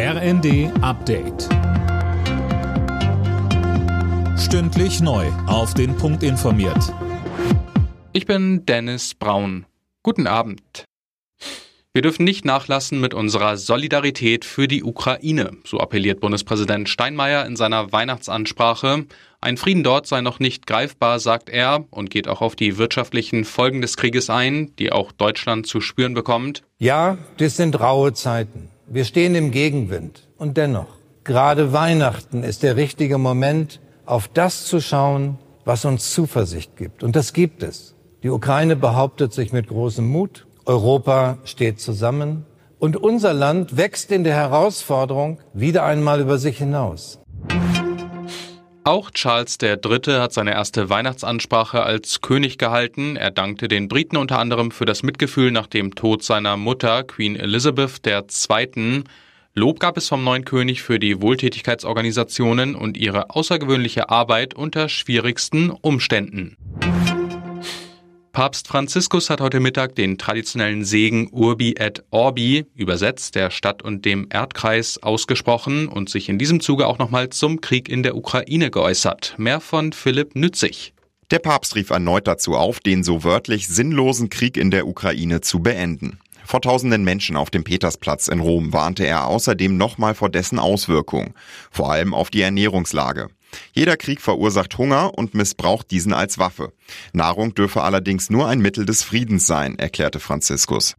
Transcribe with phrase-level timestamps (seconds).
[0.00, 1.48] RND Update.
[4.38, 5.26] Stündlich neu.
[5.48, 6.94] Auf den Punkt informiert.
[8.12, 9.66] Ich bin Dennis Braun.
[10.04, 10.84] Guten Abend.
[11.92, 17.56] Wir dürfen nicht nachlassen mit unserer Solidarität für die Ukraine, so appelliert Bundespräsident Steinmeier in
[17.56, 19.04] seiner Weihnachtsansprache.
[19.40, 23.44] Ein Frieden dort sei noch nicht greifbar, sagt er, und geht auch auf die wirtschaftlichen
[23.44, 26.62] Folgen des Krieges ein, die auch Deutschland zu spüren bekommt.
[26.78, 28.70] Ja, das sind raue Zeiten.
[28.90, 30.28] Wir stehen im Gegenwind.
[30.38, 30.86] Und dennoch,
[31.22, 37.02] gerade Weihnachten ist der richtige Moment, auf das zu schauen, was uns Zuversicht gibt.
[37.02, 37.94] Und das gibt es.
[38.22, 40.46] Die Ukraine behauptet sich mit großem Mut.
[40.64, 42.46] Europa steht zusammen.
[42.78, 47.18] Und unser Land wächst in der Herausforderung wieder einmal über sich hinaus.
[48.88, 50.18] Auch Charles III.
[50.18, 53.16] hat seine erste Weihnachtsansprache als König gehalten.
[53.16, 57.36] Er dankte den Briten unter anderem für das Mitgefühl nach dem Tod seiner Mutter, Queen
[57.36, 59.04] Elizabeth II.
[59.52, 65.68] Lob gab es vom neuen König für die Wohltätigkeitsorganisationen und ihre außergewöhnliche Arbeit unter schwierigsten
[65.68, 66.56] Umständen.
[68.38, 74.04] Papst Franziskus hat heute Mittag den traditionellen Segen Urbi et Orbi, übersetzt der Stadt und
[74.04, 78.70] dem Erdkreis, ausgesprochen und sich in diesem Zuge auch nochmal zum Krieg in der Ukraine
[78.70, 79.34] geäußert.
[79.38, 80.94] Mehr von Philipp Nützig.
[81.32, 85.58] Der Papst rief erneut dazu auf, den so wörtlich sinnlosen Krieg in der Ukraine zu
[85.58, 86.20] beenden.
[86.44, 91.34] Vor tausenden Menschen auf dem Petersplatz in Rom warnte er außerdem nochmal vor dessen Auswirkungen,
[91.72, 93.30] vor allem auf die Ernährungslage.
[93.72, 96.72] Jeder Krieg verursacht Hunger und missbraucht diesen als Waffe.
[97.12, 100.96] Nahrung dürfe allerdings nur ein Mittel des Friedens sein, erklärte Franziskus.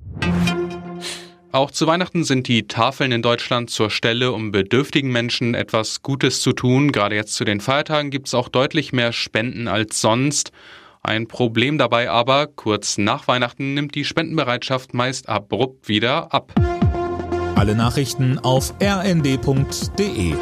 [1.52, 6.42] Auch zu Weihnachten sind die Tafeln in Deutschland zur Stelle, um bedürftigen Menschen etwas Gutes
[6.42, 6.92] zu tun.
[6.92, 10.52] Gerade jetzt zu den Feiertagen gibt es auch deutlich mehr Spenden als sonst.
[11.02, 16.53] Ein Problem dabei aber, kurz nach Weihnachten nimmt die Spendenbereitschaft meist abrupt wieder ab.
[17.55, 20.36] Alle Nachrichten auf rnd.de